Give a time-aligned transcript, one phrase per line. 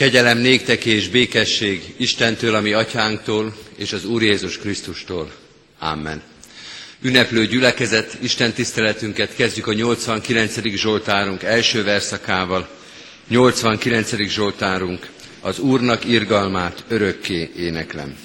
[0.00, 5.32] Kegyelem néktek és békesség Istentől, ami atyánktól, és az Úr Jézus Krisztustól.
[5.78, 6.22] Amen.
[7.02, 10.76] Ünneplő gyülekezet, Isten tiszteletünket kezdjük a 89.
[10.76, 12.68] Zsoltárunk első verszakával.
[13.28, 14.26] 89.
[14.28, 15.10] Zsoltárunk,
[15.40, 18.16] az Úrnak irgalmát örökké éneklem.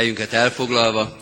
[0.00, 1.16] Helyünket elfoglalva,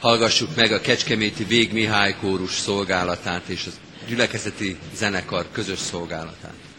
[0.00, 3.70] hallgassuk meg a Kecskeméti Vég Mihály kórus szolgálatát és a
[4.08, 6.69] gyülekezeti zenekar közös szolgálatát.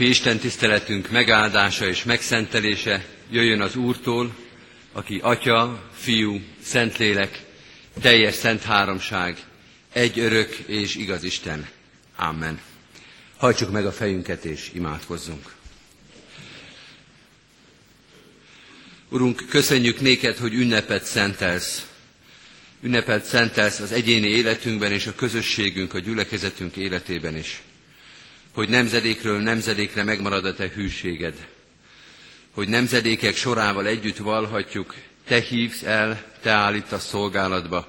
[0.00, 4.34] Ünnepi Isten tiszteletünk megáldása és megszentelése jöjjön az Úrtól,
[4.92, 7.42] aki Atya, Fiú, Szentlélek,
[8.00, 9.38] teljes szent háromság,
[9.92, 11.68] egy örök és igaz Isten.
[12.16, 12.60] Amen.
[13.36, 15.54] Hajtsuk meg a fejünket és imádkozzunk.
[19.08, 21.86] Urunk, köszönjük néked, hogy ünnepet szentelsz.
[22.82, 27.62] Ünnepet szentelsz az egyéni életünkben és a közösségünk, a gyülekezetünk életében is.
[28.52, 31.48] Hogy nemzedékről nemzedékre megmarad a te hűséged.
[32.50, 34.94] Hogy nemzedékek sorával együtt valhatjuk,
[35.26, 37.88] te hívsz el, te állítasz szolgálatba,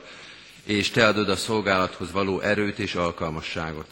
[0.63, 3.88] és te adod a szolgálathoz való erőt és alkalmasságot.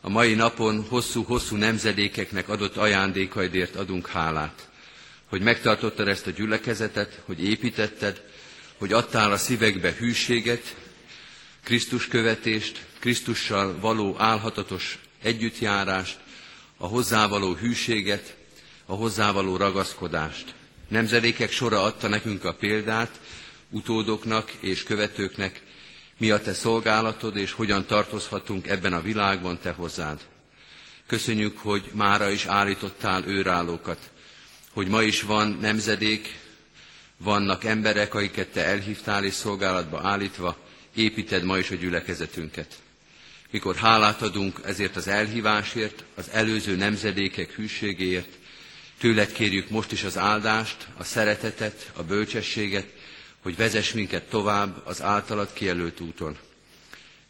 [0.00, 4.68] A mai napon hosszú-hosszú nemzedékeknek adott ajándékaidért adunk hálát,
[5.26, 8.22] hogy megtartottad ezt a gyülekezetet, hogy építetted,
[8.78, 10.76] hogy adtál a szívekbe hűséget,
[11.64, 16.18] Krisztus követést, Krisztussal való álhatatos együttjárást,
[16.76, 18.36] a hozzávaló hűséget,
[18.86, 20.54] a hozzávaló ragaszkodást.
[20.88, 23.20] Nemzedékek sora adta nekünk a példát,
[23.70, 25.62] utódoknak és követőknek,
[26.18, 30.20] mi a te szolgálatod, és hogyan tartozhatunk ebben a világban te hozzád.
[31.06, 34.10] Köszönjük, hogy mára is állítottál őrállókat,
[34.72, 36.38] hogy ma is van nemzedék,
[37.16, 40.56] vannak emberek, akiket te elhívtál és szolgálatba állítva,
[40.94, 42.74] építed ma is a gyülekezetünket.
[43.50, 48.38] Mikor hálát adunk ezért az elhívásért, az előző nemzedékek hűségéért,
[48.98, 52.86] tőled kérjük most is az áldást, a szeretetet, a bölcsességet,
[53.42, 56.36] hogy vezess minket tovább az általad kijelölt úton.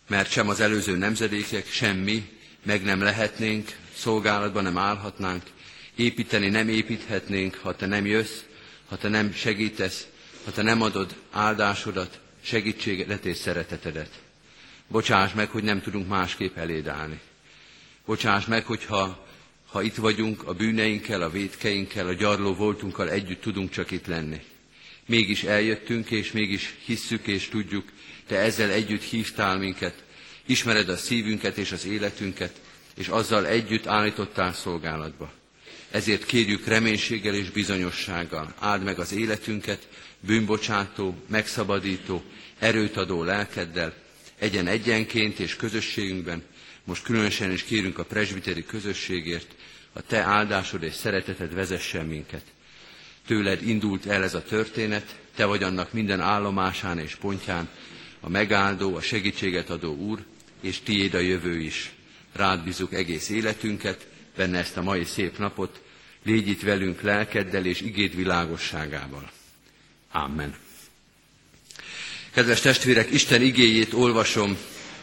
[0.08, 2.28] Mert sem az előző nemzedékek, semmi,
[2.62, 5.42] meg nem lehetnénk, szolgálatban nem állhatnánk,
[5.96, 8.40] építeni nem építhetnénk, ha te nem jössz,
[8.88, 10.06] ha te nem segítesz,
[10.44, 14.10] ha te nem adod áldásodat, segítségedet és szeretetedet.
[14.88, 17.20] Bocsáss meg, hogy nem tudunk másképp eléd állni.
[18.06, 19.26] Bocsáss meg, hogyha
[19.70, 24.40] ha itt vagyunk, a bűneinkkel, a védkeinkkel, a gyarló voltunkkal együtt tudunk csak itt lenni.
[25.06, 27.88] Mégis eljöttünk, és mégis hisszük és tudjuk,
[28.26, 30.04] te ezzel együtt hívtál minket,
[30.46, 32.60] ismered a szívünket és az életünket,
[32.94, 35.32] és azzal együtt állítottál szolgálatba.
[35.90, 39.88] Ezért kérjük reménységgel és bizonyossággal, áld meg az életünket,
[40.20, 42.22] bűnbocsátó, megszabadító,
[42.58, 43.94] erőt adó lelkeddel,
[44.38, 46.42] egyen egyenként és közösségünkben,
[46.84, 49.54] most különösen is kérünk a presbiteri közösségért,
[49.92, 52.42] a te áldásod és szereteted vezessen minket.
[53.26, 57.68] Tőled indult el ez a történet, te vagy annak minden állomásán és pontján,
[58.20, 60.24] a megáldó, a segítséget adó Úr,
[60.60, 61.92] és tiéd a jövő is.
[62.32, 64.06] Rád bízunk egész életünket,
[64.36, 65.82] benne ezt a mai szép napot,
[66.24, 69.30] légy itt velünk lelkeddel és igéd világosságával.
[70.12, 70.54] Amen.
[72.38, 74.56] Kedves testvérek, Isten igéjét olvasom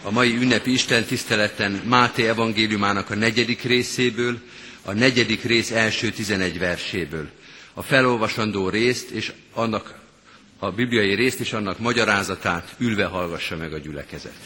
[0.03, 4.37] a mai ünnepi Isten tiszteleten Máté evangéliumának a negyedik részéből,
[4.81, 7.29] a negyedik rész első tizenegy verséből.
[7.73, 9.99] A felolvasandó részt és annak
[10.59, 14.37] a bibliai részt és annak magyarázatát ülve hallgassa meg a gyülekezet.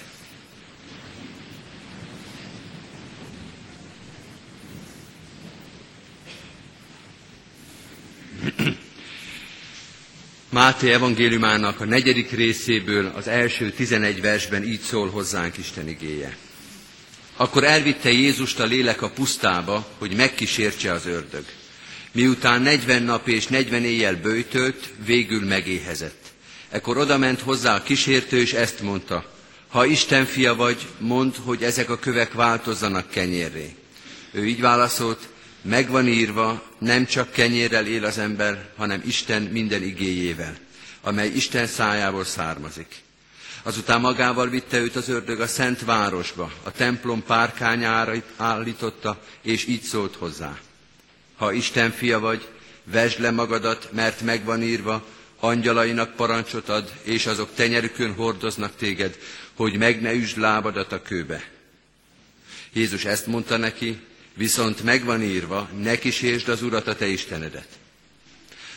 [10.51, 16.37] Máté evangéliumának a negyedik részéből az első tizenegy versben így szól hozzánk Isten igéje.
[17.35, 21.45] Akkor elvitte Jézust a lélek a pusztába, hogy megkísértse az ördög.
[22.11, 26.25] Miután negyven nap és negyven éjjel bőjtölt, végül megéhezett.
[26.69, 29.31] Ekkor odament hozzá a kísértő, és ezt mondta,
[29.67, 33.75] ha Isten fia vagy, mondd, hogy ezek a kövek változzanak kenyérré.
[34.31, 35.28] Ő így válaszolt,
[35.61, 40.55] megvan írva, nem csak kenyérrel él az ember, hanem Isten minden igéjével,
[41.01, 42.95] amely Isten szájából származik.
[43.63, 49.81] Azután magával vitte őt az ördög a szent városba, a templom párkányára állította, és így
[49.81, 50.59] szólt hozzá.
[51.35, 52.47] Ha Isten fia vagy,
[52.83, 55.05] vesd le magadat, mert megvan írva,
[55.39, 59.17] angyalainak parancsot ad, és azok tenyerükön hordoznak téged,
[59.53, 61.49] hogy meg ne üsd lábadat a kőbe.
[62.73, 63.99] Jézus ezt mondta neki,
[64.39, 67.67] viszont megvan írva, ne kísértsd az Urat a te Istenedet.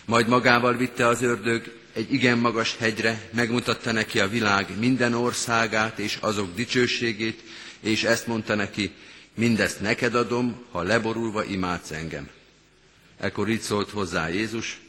[0.04, 5.99] Majd magával vitte az ördög egy igen magas hegyre, megmutatta neki a világ minden országát
[5.99, 7.42] és azok dicsőségét,
[7.81, 8.92] és ezt mondta neki,
[9.35, 12.28] mindezt neked adom, ha leborulva imádsz engem.
[13.19, 14.81] Ekkor így szólt hozzá Jézus,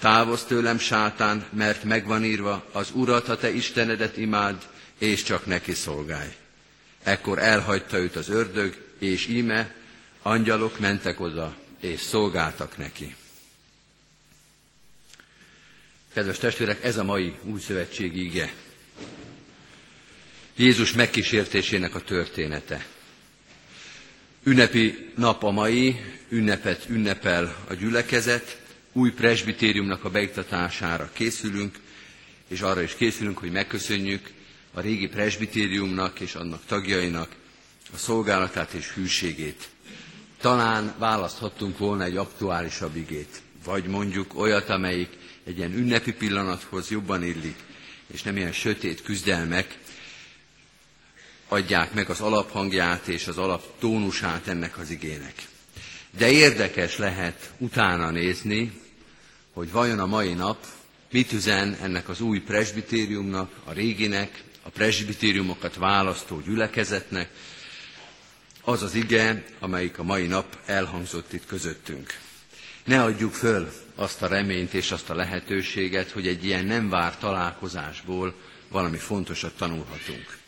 [0.00, 4.66] távozz tőlem sátán, mert megvan írva, az Urat, ha te Istenedet imád,
[4.98, 6.34] és csak neki szolgálj.
[7.02, 9.74] Ekkor elhagyta őt az ördög, és íme
[10.26, 13.14] angyalok mentek oda, és szolgáltak neki.
[16.12, 18.52] Kedves testvérek, ez a mai új szövetségi ige.
[20.56, 22.86] Jézus megkísértésének a története.
[24.42, 28.60] Ünnepi nap a mai, ünnepet ünnepel a gyülekezet,
[28.92, 31.78] új presbitériumnak a beiktatására készülünk,
[32.48, 34.30] és arra is készülünk, hogy megköszönjük
[34.72, 37.34] a régi presbitériumnak és annak tagjainak
[37.92, 39.68] a szolgálatát és hűségét.
[40.46, 45.08] Talán választhattunk volna egy aktuálisabb igét, vagy mondjuk olyat, amelyik
[45.44, 47.56] egy ilyen ünnepi pillanathoz jobban illik,
[48.06, 49.78] és nem ilyen sötét küzdelmek
[51.48, 55.34] adják meg az alaphangját és az alaptónusát ennek az igének.
[56.10, 58.80] De érdekes lehet utána nézni,
[59.52, 60.66] hogy vajon a mai nap
[61.10, 67.30] mit üzen ennek az új presbitériumnak, a réginek, a presbitériumokat választó gyülekezetnek,
[68.68, 72.18] az az ige, amelyik a mai nap elhangzott itt közöttünk.
[72.84, 77.18] Ne adjuk föl azt a reményt és azt a lehetőséget, hogy egy ilyen nem vár
[77.18, 78.34] találkozásból
[78.68, 80.38] valami fontosat tanulhatunk.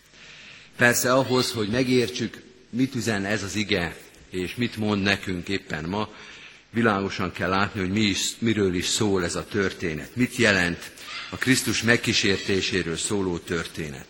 [0.76, 3.96] Persze ahhoz, hogy megértsük, mit üzen ez az ige,
[4.30, 6.08] és mit mond nekünk éppen ma,
[6.70, 10.16] világosan kell látni, hogy mi is, miről is szól ez a történet.
[10.16, 10.90] Mit jelent
[11.30, 14.06] a Krisztus megkísértéséről szóló történet.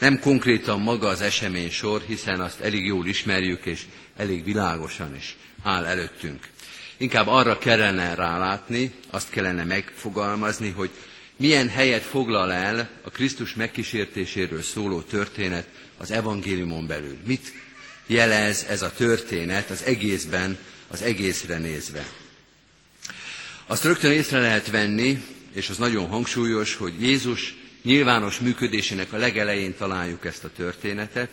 [0.00, 3.82] Nem konkrétan maga az esemény sor, hiszen azt elég jól ismerjük, és
[4.16, 6.48] elég világosan is áll előttünk.
[6.96, 10.90] Inkább arra kellene rálátni, azt kellene megfogalmazni, hogy
[11.36, 15.66] milyen helyet foglal el a Krisztus megkísértéséről szóló történet
[15.96, 17.16] az evangéliumon belül.
[17.26, 17.52] Mit
[18.06, 22.06] jelez ez a történet az egészben, az egészre nézve.
[23.66, 29.74] Azt rögtön észre lehet venni, és az nagyon hangsúlyos, hogy Jézus nyilvános működésének a legelején
[29.76, 31.28] találjuk ezt a történetet.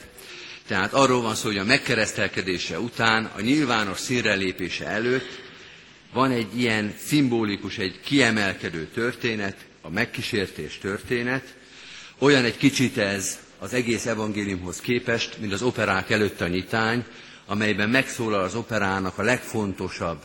[0.68, 5.46] Tehát arról van szó, hogy a megkeresztelkedése után, a nyilvános színre lépése előtt
[6.14, 11.56] van egy ilyen szimbolikus, egy kiemelkedő történet, a megkísértés történet.
[12.18, 17.06] Olyan egy kicsit ez az egész evangéliumhoz képest, mint az operák előtt a nyitány,
[17.46, 20.22] amelyben megszólal az operának a legfontosabb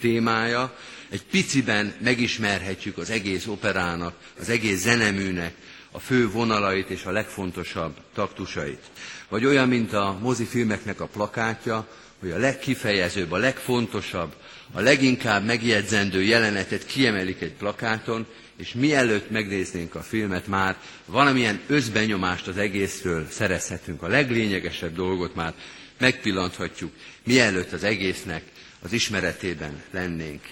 [0.00, 0.76] témája,
[1.12, 5.54] egy piciben megismerhetjük az egész operának, az egész zeneműnek
[5.90, 8.80] a fő vonalait és a legfontosabb taktusait.
[9.28, 11.88] Vagy olyan, mint a mozifilmeknek a plakátja,
[12.20, 14.34] hogy a legkifejezőbb, a legfontosabb,
[14.72, 18.26] a leginkább megjegyzendő jelenetet kiemelik egy plakáton,
[18.56, 20.76] és mielőtt megnéznénk a filmet, már
[21.06, 24.02] valamilyen özbenyomást az egészről szerezhetünk.
[24.02, 25.54] A leglényegesebb dolgot már
[25.98, 26.92] megpillanthatjuk,
[27.24, 28.42] mielőtt az egésznek
[28.82, 30.42] az ismeretében lennénk.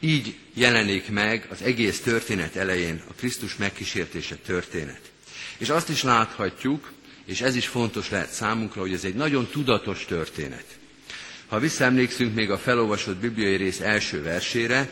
[0.00, 5.00] Így jelenik meg az egész történet elején a Krisztus megkísértése történet.
[5.58, 6.92] És azt is láthatjuk,
[7.24, 10.64] és ez is fontos lehet számunkra, hogy ez egy nagyon tudatos történet.
[11.48, 14.90] Ha visszaemlékszünk még a felolvasott bibliai rész első versére,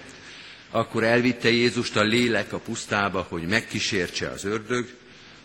[0.70, 4.94] akkor elvitte Jézust a lélek a pusztába, hogy megkísértse az ördög,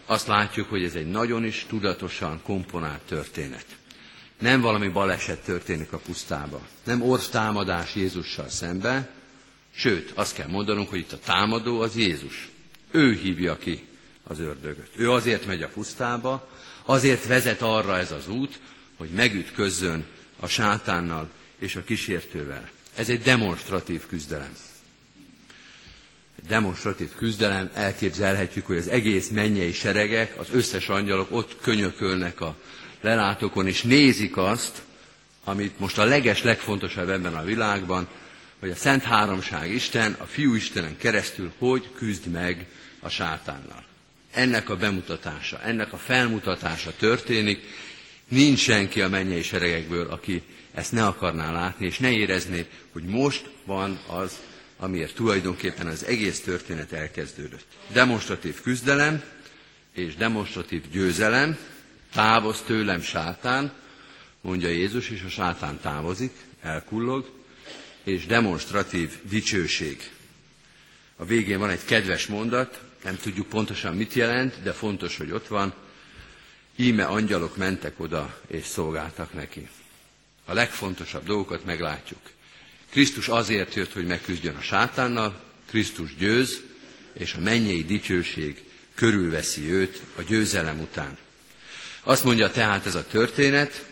[0.05, 3.65] azt látjuk, hogy ez egy nagyon is tudatosan komponált történet.
[4.39, 6.67] Nem valami baleset történik a pusztába.
[6.83, 9.09] Nem orvtámadás Jézussal szembe,
[9.75, 12.49] sőt, azt kell mondanunk, hogy itt a támadó az Jézus.
[12.91, 13.87] Ő hívja ki
[14.23, 14.89] az ördögöt.
[14.95, 16.49] Ő azért megy a pusztába,
[16.85, 18.59] azért vezet arra ez az út,
[18.97, 20.05] hogy megütközzön
[20.39, 22.69] a sátánnal és a kísértővel.
[22.95, 24.55] Ez egy demonstratív küzdelem.
[26.41, 32.55] Egy demonstratív küzdelem, elképzelhetjük, hogy az egész mennyei seregek, az összes angyalok ott könyökölnek a
[33.01, 34.81] lelátókon, és nézik azt,
[35.43, 38.07] amit most a leges, legfontosabb ebben a világban,
[38.61, 42.67] hogy a Szent Háromság Isten, a Fiú Istenen keresztül hogy küzd meg
[42.99, 43.83] a sátánnal.
[44.31, 47.59] Ennek a bemutatása, ennek a felmutatása történik,
[48.27, 53.49] nincs senki a mennyei seregekből, aki ezt ne akarná látni, és ne érezné, hogy most
[53.65, 54.39] van az,
[54.77, 57.65] amiért tulajdonképpen az egész történet elkezdődött.
[57.87, 59.23] Demonstratív küzdelem
[59.93, 61.57] és demonstratív győzelem,
[62.13, 63.73] Távoz tőlem sátán,
[64.41, 67.29] mondja Jézus, és a sátán távozik, elkullog,
[68.03, 70.11] és demonstratív dicsőség.
[71.15, 75.47] A végén van egy kedves mondat, nem tudjuk pontosan mit jelent, de fontos, hogy ott
[75.47, 75.73] van.
[76.75, 79.69] Íme angyalok mentek oda, és szolgáltak neki.
[80.45, 82.19] A legfontosabb dolgokat meglátjuk.
[82.89, 86.61] Krisztus azért jött, hogy megküzdjön a sátánnal, Krisztus győz,
[87.13, 88.63] és a mennyei dicsőség
[88.95, 91.17] körülveszi őt a győzelem után.
[92.03, 93.85] Azt mondja tehát ez a történet,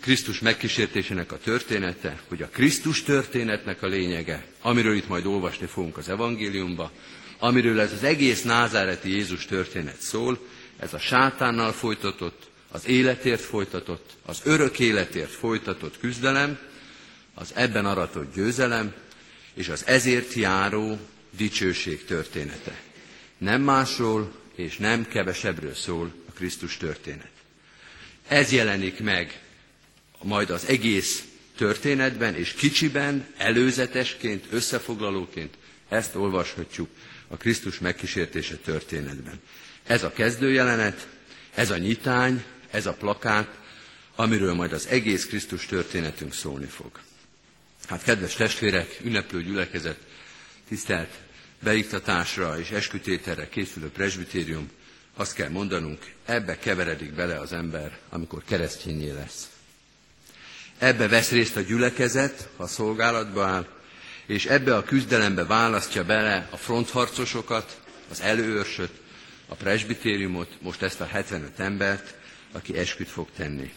[0.00, 5.96] Krisztus megkísértésének a története, hogy a Krisztus történetnek a lényege, amiről itt majd olvasni fogunk
[5.96, 6.92] az evangéliumba,
[7.38, 10.46] amiről ez az egész názáreti Jézus történet szól,
[10.78, 16.58] ez a sátánnal folytatott, az életért folytatott, az örök életért folytatott küzdelem,
[17.34, 18.94] az ebben aratott győzelem,
[19.54, 20.98] és az ezért járó
[21.36, 22.80] dicsőség története.
[23.38, 27.30] Nem másról és nem kevesebbről szól, Krisztus történet.
[28.28, 29.40] Ez jelenik meg
[30.22, 31.24] majd az egész
[31.56, 35.54] történetben, és kicsiben, előzetesként, összefoglalóként
[35.88, 36.88] ezt olvashatjuk
[37.28, 39.40] a Krisztus megkísértése történetben.
[39.86, 41.08] Ez a kezdőjelenet,
[41.54, 43.58] ez a nyitány, ez a plakát,
[44.16, 46.90] amiről majd az egész Krisztus történetünk szólni fog.
[47.88, 49.98] Hát kedves testvérek, ünneplő gyülekezet,
[50.68, 51.18] tisztelt
[51.62, 54.70] beiktatásra és eskütételre készülő presbitérium,
[55.14, 59.48] azt kell mondanunk, ebbe keveredik bele az ember, amikor keresztényé lesz.
[60.80, 63.66] Ebbe vesz részt a gyülekezet, ha szolgálatba áll,
[64.26, 68.90] és ebbe a küzdelembe választja bele a frontharcosokat, az előőrsöt,
[69.48, 72.14] a presbitériumot, most ezt a 75 embert,
[72.52, 73.72] aki esküt fog tenni.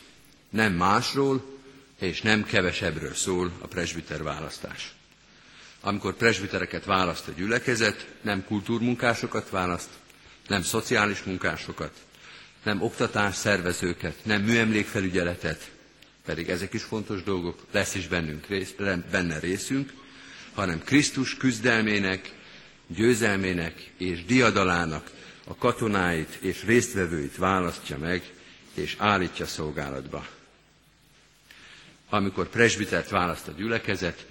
[0.50, 1.60] Nem másról,
[2.00, 4.94] és nem kevesebbről szól a presbiter választás.
[5.82, 9.90] Amikor presbitereket választ a gyülekezet, nem kultúrmunkásokat választ,
[10.48, 11.92] nem szociális munkásokat,
[12.64, 15.72] nem oktatás szervezőket, nem műemlékfelügyeletet,
[16.26, 18.74] pedig ezek is fontos dolgok, lesz is bennünk rész,
[19.12, 19.94] benne részünk,
[20.54, 22.32] hanem Krisztus küzdelmének,
[22.88, 25.12] győzelmének és diadalának
[25.44, 28.32] a katonáit és résztvevőit választja meg,
[28.74, 30.28] és állítja szolgálatba.
[32.10, 34.26] Amikor presbitert választ a gyülekezet,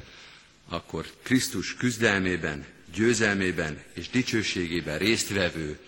[0.69, 5.79] akkor Krisztus küzdelmében, győzelmében és dicsőségében résztvevő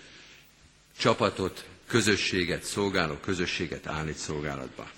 [0.98, 4.90] csapatot, közösséget, szolgáló közösséget állít szolgálatba.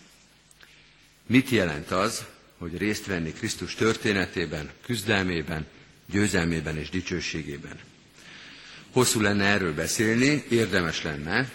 [1.26, 2.24] Mit jelent az,
[2.58, 5.66] hogy részt venni Krisztus történetében, küzdelmében,
[6.10, 7.78] győzelmében és dicsőségében?
[8.92, 11.50] Hosszú lenne erről beszélni, érdemes lenne,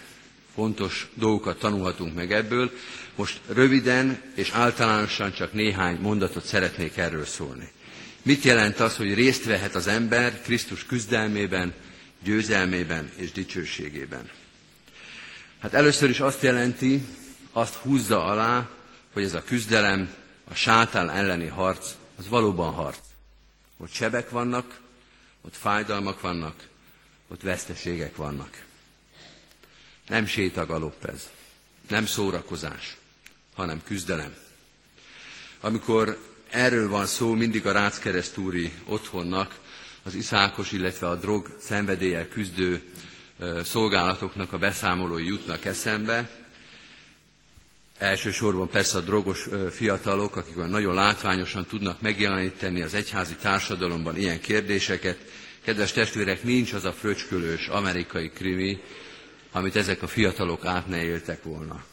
[0.54, 2.72] fontos dolgokat tanulhatunk meg ebből.
[3.14, 7.70] Most röviden és általánosan csak néhány mondatot szeretnék erről szólni.
[8.22, 11.74] Mit jelent az, hogy részt vehet az ember Krisztus küzdelmében,
[12.24, 14.30] győzelmében és dicsőségében?
[15.60, 17.02] Hát először is azt jelenti,
[17.52, 18.70] azt húzza alá,
[19.12, 23.00] hogy ez a küzdelem, a sátán elleni harc, az valóban harc.
[23.76, 24.80] Ott sebek vannak,
[25.40, 26.68] ott fájdalmak vannak,
[27.28, 28.64] ott veszteségek vannak.
[30.08, 31.30] Nem sétagalopp ez,
[31.88, 32.96] nem szórakozás,
[33.54, 34.34] hanem küzdelem.
[35.60, 36.18] Amikor
[36.50, 39.60] erről van szó, mindig a Ráckeresztúri otthonnak,
[40.02, 42.82] az iszákos, illetve a drog szenvedéllyel küzdő
[43.62, 46.30] szolgálatoknak a beszámolói jutnak eszembe.
[48.02, 55.18] Elsősorban persze a drogos fiatalok, akik nagyon látványosan tudnak megjeleníteni az egyházi társadalomban ilyen kérdéseket.
[55.64, 58.80] Kedves testvérek, nincs az a fröcskölős amerikai krimi,
[59.52, 61.84] amit ezek a fiatalok át ne éltek volna.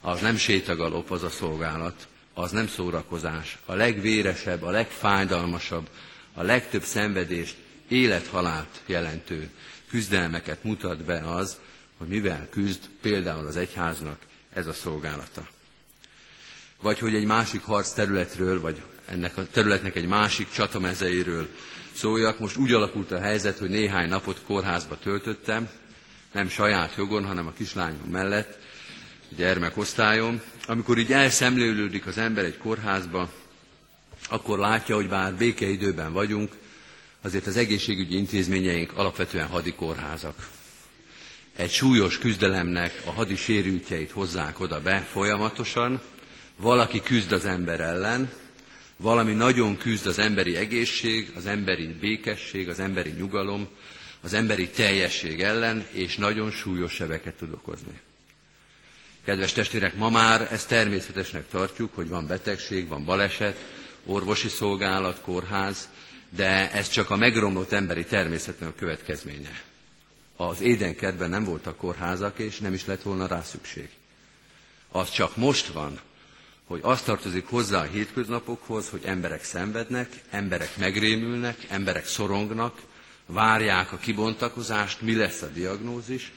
[0.00, 3.58] Az nem sétagalop, az a szolgálat, az nem szórakozás.
[3.66, 5.88] A legvéresebb, a legfájdalmasabb,
[6.34, 7.56] a legtöbb szenvedést,
[7.88, 9.50] élethalált jelentő
[9.88, 11.58] küzdelmeket mutat be az,
[11.98, 15.46] hogy mivel küzd például az egyháznak ez a szolgálata.
[16.82, 21.48] Vagy hogy egy másik harc területről, vagy ennek a területnek egy másik csatamezeiről
[21.94, 22.38] szóljak.
[22.38, 25.68] Most úgy alakult a helyzet, hogy néhány napot kórházba töltöttem,
[26.32, 28.58] nem saját jogon, hanem a kislányom mellett,
[29.36, 30.40] gyermekosztályom.
[30.66, 33.30] Amikor így elszemlélődik az ember egy kórházba,
[34.28, 36.52] akkor látja, hogy bár békeidőben vagyunk,
[37.22, 40.48] azért az egészségügyi intézményeink alapvetően hadi kórházak.
[41.58, 46.00] Egy súlyos küzdelemnek a hadi sérültjeit hozzák oda be folyamatosan,
[46.56, 48.30] valaki küzd az ember ellen,
[48.96, 53.68] valami nagyon küzd az emberi egészség, az emberi békesség, az emberi nyugalom,
[54.20, 58.00] az emberi teljesség ellen, és nagyon súlyos sebeket tud okozni.
[59.24, 63.56] Kedves testvérek, ma már ezt természetesnek tartjuk, hogy van betegség, van baleset,
[64.06, 65.88] orvosi szolgálat, kórház,
[66.30, 69.67] de ez csak a megromlott emberi természetnek a következménye.
[70.40, 73.88] Az édenkertben nem voltak kórházak, és nem is lett volna rá szükség.
[74.88, 76.00] Az csak most van,
[76.66, 82.80] hogy azt tartozik hozzá a hétköznapokhoz, hogy emberek szenvednek, emberek megrémülnek, emberek szorongnak,
[83.26, 86.32] várják a kibontakozást, mi lesz a diagnózis,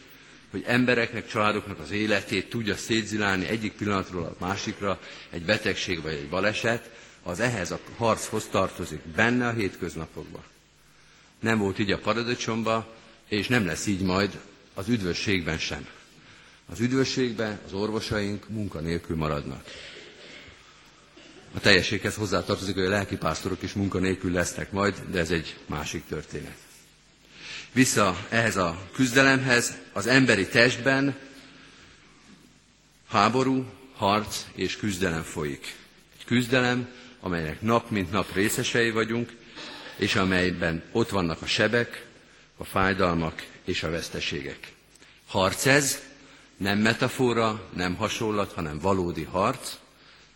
[0.52, 6.30] hogy embereknek, családoknak az életét tudja szétzilálni egyik pillanatról a másikra egy betegség vagy egy
[6.30, 6.90] baleset,
[7.24, 10.44] az ehhez a harchoz tartozik benne a hétköznapokban.
[11.40, 12.86] Nem volt így a paradicsomban,
[13.32, 14.40] és nem lesz így majd
[14.74, 15.88] az üdvösségben sem.
[16.66, 19.64] Az üdvösségben az orvosaink munkanélkül maradnak.
[21.54, 26.56] A teljességhez hozzátartozik, hogy a lelkipásztorok is munkanélkül lesznek majd, de ez egy másik történet.
[27.72, 31.18] Vissza ehhez a küzdelemhez, az emberi testben
[33.08, 33.66] háború,
[33.96, 35.76] harc és küzdelem folyik.
[36.20, 36.90] Egy küzdelem,
[37.20, 39.32] amelynek nap mint nap részesei vagyunk,
[39.96, 42.10] és amelyben ott vannak a sebek,
[42.62, 44.72] a fájdalmak és a veszteségek.
[45.28, 46.02] Harc ez,
[46.58, 49.78] nem metafora, nem hasonlat, hanem valódi harc,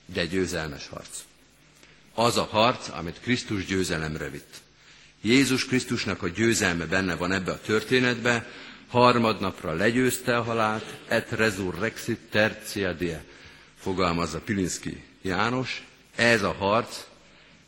[0.05, 1.19] de győzelmes harc.
[2.13, 4.53] Az a harc, amit Krisztus győzelemre vitt.
[5.21, 8.47] Jézus Krisztusnak a győzelme benne van ebbe a történetbe,
[8.87, 13.23] harmadnapra legyőzte a halált, et resurrexit tertia die,
[13.79, 15.83] fogalmazza Pilinszki János.
[16.15, 17.03] Ez a harc,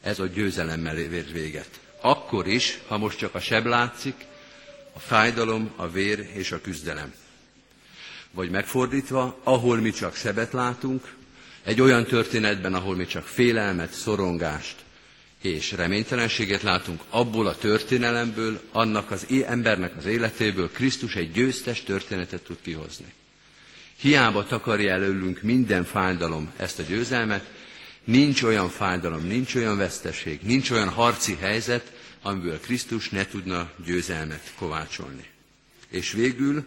[0.02, 1.80] ez a győzelemmel ér véget.
[2.02, 4.26] Akkor is, ha most csak a seb látszik,
[4.98, 7.14] a fájdalom, a vér és a küzdelem.
[8.32, 11.16] Vagy megfordítva, ahol mi csak sebet látunk,
[11.64, 14.76] egy olyan történetben, ahol mi csak félelmet, szorongást
[15.42, 22.42] és reménytelenséget látunk, abból a történelemből, annak az embernek az életéből Krisztus egy győztes történetet
[22.42, 23.14] tud kihozni.
[23.98, 27.46] Hiába takarja előlünk minden fájdalom ezt a győzelmet,
[28.04, 34.54] nincs olyan fájdalom, nincs olyan veszteség, nincs olyan harci helyzet, amiből Krisztus ne tudna győzelmet
[34.58, 35.26] kovácsolni.
[35.90, 36.66] És végül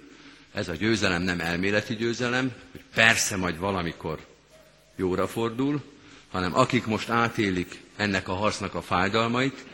[0.53, 4.27] ez a győzelem nem elméleti győzelem, hogy persze majd valamikor
[4.97, 5.83] jóra fordul,
[6.31, 9.65] hanem akik most átélik ennek a harcnak a fájdalmait,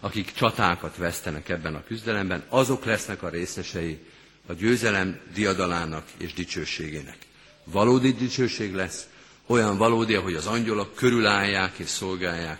[0.00, 3.98] akik csatákat vesztenek ebben a küzdelemben, azok lesznek a részesei
[4.46, 7.16] a győzelem diadalának és dicsőségének.
[7.64, 9.08] Valódi dicsőség lesz,
[9.46, 12.58] olyan valódi, hogy az angyalok körülállják és szolgálják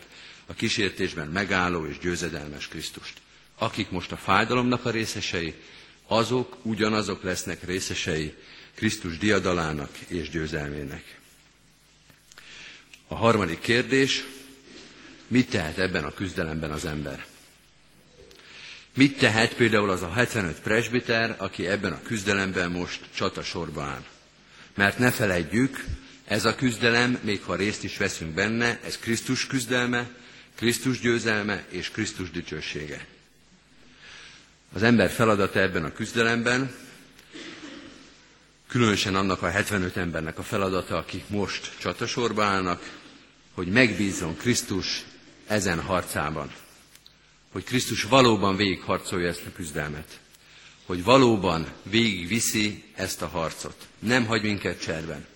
[0.50, 3.12] a kísértésben megálló és győzedelmes Krisztust.
[3.58, 5.54] Akik most a fájdalomnak a részesei,
[6.06, 8.34] azok ugyanazok lesznek részesei
[8.74, 11.18] Krisztus diadalának és győzelmének.
[13.08, 14.24] A harmadik kérdés,
[15.26, 17.26] mit tehet ebben a küzdelemben az ember?
[18.94, 24.04] Mit tehet például az a 75 presbiter, aki ebben a küzdelemben most csatasorba áll?
[24.74, 25.84] Mert ne felejtjük,
[26.24, 30.18] ez a küzdelem, még ha részt is veszünk benne, ez Krisztus küzdelme,
[30.60, 33.06] Krisztus győzelme és Krisztus dicsősége.
[34.72, 36.74] Az ember feladata ebben a küzdelemben,
[38.68, 42.98] különösen annak a 75 embernek a feladata, akik most csatasorba állnak,
[43.54, 45.04] hogy megbízzon Krisztus
[45.46, 46.52] ezen harcában.
[47.52, 50.20] Hogy Krisztus valóban végigharcolja ezt a küzdelmet.
[50.86, 53.86] Hogy valóban végigviszi ezt a harcot.
[53.98, 55.26] Nem hagy minket cserben.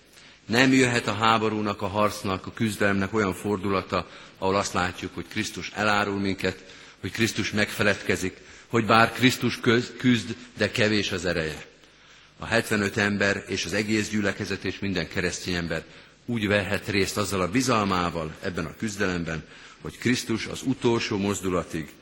[0.45, 5.71] Nem jöhet a háborúnak, a harcnak, a küzdelemnek olyan fordulata, ahol azt látjuk, hogy Krisztus
[5.73, 6.63] elárul minket,
[6.99, 11.65] hogy Krisztus megfeledkezik, hogy bár Krisztus köz, küzd, de kevés az ereje.
[12.37, 15.83] A 75 ember és az egész gyülekezet és minden keresztény ember
[16.25, 19.43] úgy vehet részt azzal a bizalmával ebben a küzdelemben,
[19.81, 21.93] hogy Krisztus az utolsó mozdulatig,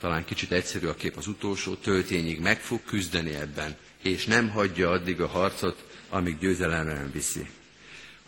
[0.00, 4.90] talán kicsit egyszerű a kép, az utolsó töltényig meg fog küzdeni ebben, és nem hagyja
[4.90, 7.48] addig a harcot, amíg győzelemre nem viszi.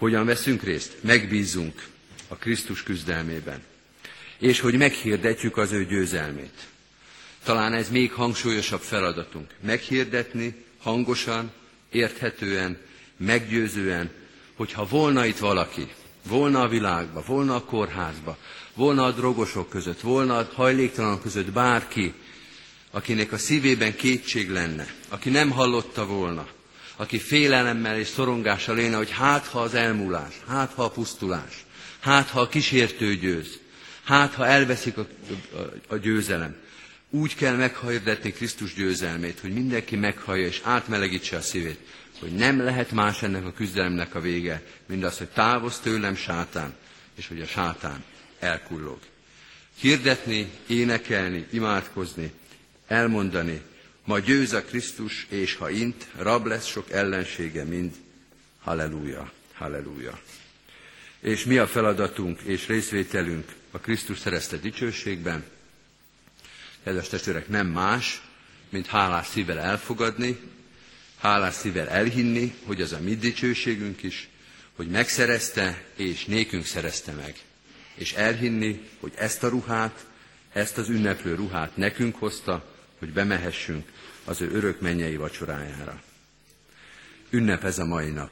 [0.01, 0.97] Hogyan veszünk részt?
[1.01, 1.87] Megbízunk
[2.29, 3.63] a Krisztus küzdelmében.
[4.39, 6.67] És hogy meghirdetjük az ő győzelmét.
[7.45, 9.55] Talán ez még hangsúlyosabb feladatunk.
[9.61, 11.53] Meghirdetni hangosan,
[11.91, 12.79] érthetően,
[13.17, 14.11] meggyőzően,
[14.55, 15.89] hogyha volna itt valaki,
[16.29, 18.39] volna a világban, volna a kórházba,
[18.75, 22.15] volna a drogosok között, volna a hajléktalanok között bárki,
[22.91, 26.49] akinek a szívében kétség lenne, aki nem hallotta volna,
[27.01, 31.65] aki félelemmel és szorongással léne, hogy hát ha az elmúlás, hát ha a pusztulás,
[32.01, 33.59] hát ha a kísértő győz,
[34.05, 35.07] hát ha elveszik a,
[35.57, 36.57] a, a győzelem.
[37.11, 41.79] Úgy kell meghirdetni Krisztus győzelmét, hogy mindenki meghallja és átmelegítse a szívét,
[42.19, 46.75] hogy nem lehet más ennek a küzdelemnek a vége, mint az, hogy távoz tőlem sátán,
[47.15, 48.05] és hogy a sátán
[48.39, 48.99] elkullog.
[49.79, 52.33] Hirdetni, énekelni, imádkozni,
[52.87, 53.63] elmondani,
[54.11, 57.95] ma győz a Krisztus, és ha int, rab lesz sok ellensége mind.
[58.61, 60.21] Halleluja, halleluja.
[61.21, 65.45] És mi a feladatunk és részvételünk a Krisztus szerezte dicsőségben?
[66.85, 68.23] Kedves testvérek, nem más,
[68.69, 70.39] mint hálás szívvel elfogadni,
[71.19, 74.29] hálás szívvel elhinni, hogy az a mi dicsőségünk is,
[74.77, 77.35] hogy megszerezte és nékünk szerezte meg.
[77.95, 80.07] És elhinni, hogy ezt a ruhát,
[80.53, 83.89] ezt az ünneplő ruhát nekünk hozta, hogy bemehessünk
[84.31, 86.03] az ő örök mennyei vacsorájára.
[87.31, 88.31] Ünnep ez a mai nap.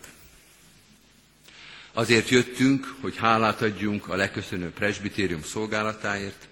[1.93, 6.49] Azért jöttünk, hogy hálát adjunk a leköszönő presbitérium szolgálatáért,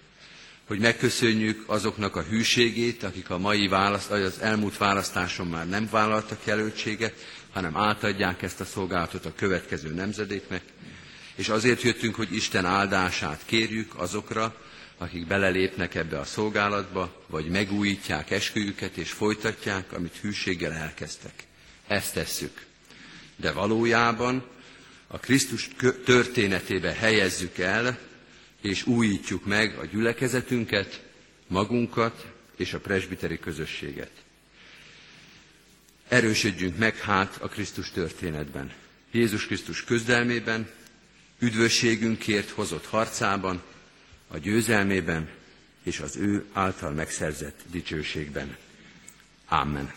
[0.66, 6.44] hogy megköszönjük azoknak a hűségét, akik a mai választ, az elmúlt választáson már nem vállaltak
[6.44, 7.14] jelöltséget,
[7.52, 10.62] hanem átadják ezt a szolgálatot a következő nemzedéknek,
[11.34, 14.65] és azért jöttünk, hogy Isten áldását kérjük azokra,
[14.98, 21.44] akik belelépnek ebbe a szolgálatba, vagy megújítják esküjüket és folytatják, amit hűséggel elkezdtek.
[21.86, 22.64] Ezt tesszük.
[23.36, 24.44] De valójában
[25.06, 25.68] a Krisztus
[26.04, 27.98] történetébe helyezzük el
[28.62, 31.02] és újítjuk meg a gyülekezetünket,
[31.46, 34.10] magunkat és a presbiteri közösséget.
[36.08, 38.72] Erősödjünk meg hát a Krisztus történetben.
[39.10, 40.68] Jézus Krisztus közdelmében,
[41.38, 43.62] üdvösségünkért hozott harcában,
[44.28, 45.28] a győzelmében
[45.82, 48.56] és az ő által megszerzett dicsőségben.
[49.48, 49.92] Amen.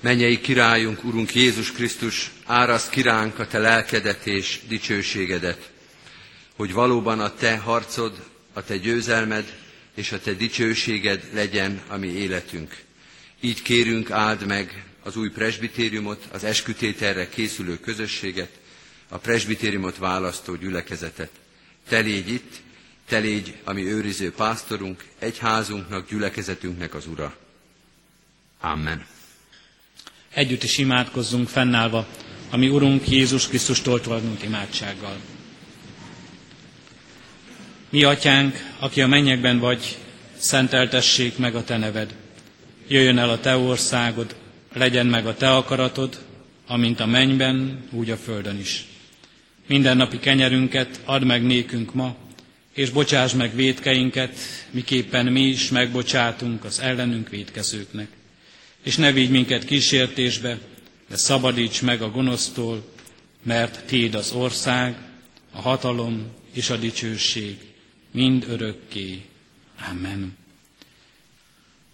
[0.00, 5.70] Menjei királyunk, Urunk Jézus Krisztus, áraszt kiránk a Te lelkedet és dicsőségedet,
[6.56, 9.58] hogy valóban a Te harcod, a Te győzelmed
[9.94, 12.82] és a Te dicsőséged legyen a mi életünk.
[13.40, 18.50] Így kérünk, áld meg az új presbitériumot, az eskütételre készülő közösséget,
[19.08, 21.30] a presbitériumot választó gyülekezetet.
[21.88, 22.52] Te légy itt,
[23.08, 27.36] te légy a mi őriző pásztorunk, egyházunknak, gyülekezetünknek az Ura.
[28.60, 29.06] Amen.
[30.34, 32.06] Együtt is imádkozzunk fennállva,
[32.50, 35.16] ami Urunk Jézus Krisztustól tolnunk imádsággal.
[37.88, 39.98] Mi atyánk, aki a mennyekben vagy,
[40.36, 42.14] szenteltessék meg a te neved.
[42.88, 44.36] Jöjjön el a te országod,
[44.72, 46.24] legyen meg a te akaratod,
[46.66, 48.86] amint a mennyben, úgy a földön is.
[49.66, 52.16] Mindennapi kenyerünket add meg nékünk ma,
[52.74, 54.36] és bocsáss meg védkeinket,
[54.70, 58.08] miképpen mi is megbocsátunk az ellenünk védkezőknek.
[58.82, 60.58] És ne vigy minket kísértésbe,
[61.08, 62.84] de szabadíts meg a gonosztól,
[63.42, 64.96] mert Téd az ország,
[65.52, 67.56] a hatalom és a dicsőség,
[68.10, 69.22] mind örökké.
[69.90, 70.36] Amen.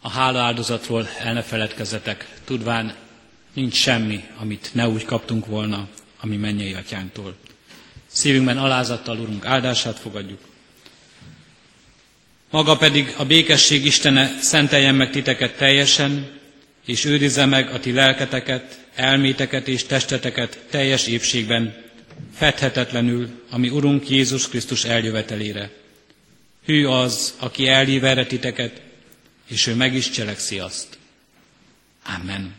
[0.00, 2.94] A hála áldozatról el ne feledkezzetek, tudván
[3.52, 5.88] nincs semmi, amit ne úgy kaptunk volna,
[6.20, 7.36] ami mennyei atyánktól.
[8.06, 10.47] Szívünkben alázattal, Urunk, áldását fogadjuk.
[12.50, 16.38] Maga pedig a békesség Istene szenteljen meg titeket teljesen,
[16.86, 21.76] és őrizze meg a ti lelketeket, elméteket és testeteket teljes épségben,
[22.34, 25.70] fedhetetlenül, ami Urunk Jézus Krisztus eljövetelére.
[26.64, 28.80] Hű az, aki elhív erre titeket,
[29.48, 30.98] és ő meg is cselekszi azt.
[32.20, 32.56] Amen.